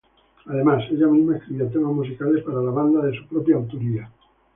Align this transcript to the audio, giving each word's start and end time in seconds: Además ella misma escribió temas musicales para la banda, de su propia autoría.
Además 0.47 0.83
ella 0.89 1.05
misma 1.05 1.37
escribió 1.37 1.67
temas 1.69 1.93
musicales 1.93 2.43
para 2.43 2.59
la 2.59 2.71
banda, 2.71 3.03
de 3.05 3.15
su 3.15 3.27
propia 3.27 3.55
autoría. 3.57 4.09